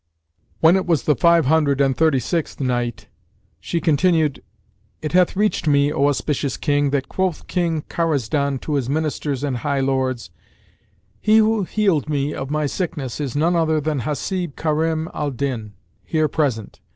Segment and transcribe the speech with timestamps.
[0.61, 3.05] When it was the Five Hundred and Thirty sixth Night,
[3.59, 4.41] She continued,
[5.03, 9.57] It hath reached me, O auspicious King, that quoth King Karazdan to his Ministers and
[9.57, 10.31] high lords,
[11.19, 15.73] "He who healed me of my sickness is none other than Hasib Karim al Din
[16.03, 16.79] here present.